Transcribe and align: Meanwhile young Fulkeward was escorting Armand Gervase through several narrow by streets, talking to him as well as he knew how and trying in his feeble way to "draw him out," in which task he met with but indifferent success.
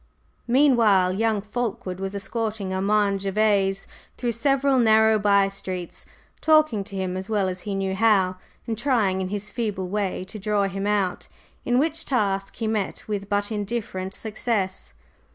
Meanwhile 0.47 1.13
young 1.13 1.41
Fulkeward 1.43 1.99
was 1.99 2.15
escorting 2.15 2.73
Armand 2.73 3.19
Gervase 3.21 3.85
through 4.17 4.31
several 4.31 4.79
narrow 4.79 5.19
by 5.19 5.47
streets, 5.47 6.07
talking 6.41 6.83
to 6.85 6.95
him 6.95 7.15
as 7.15 7.29
well 7.29 7.47
as 7.47 7.61
he 7.69 7.75
knew 7.75 7.93
how 7.93 8.37
and 8.65 8.75
trying 8.75 9.21
in 9.21 9.29
his 9.29 9.51
feeble 9.51 9.89
way 9.89 10.23
to 10.23 10.39
"draw 10.39 10.63
him 10.63 10.87
out," 10.87 11.27
in 11.65 11.77
which 11.77 12.03
task 12.03 12.55
he 12.55 12.65
met 12.65 13.07
with 13.07 13.29
but 13.29 13.51
indifferent 13.51 14.15
success. 14.15 14.93